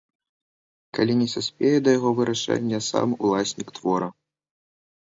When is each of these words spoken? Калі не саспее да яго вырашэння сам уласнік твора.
Калі 0.99 1.13
не 1.19 1.27
саспее 1.35 1.75
да 1.89 1.95
яго 1.99 2.09
вырашэння 2.21 2.79
сам 2.89 3.09
уласнік 3.23 3.67
твора. 3.79 4.15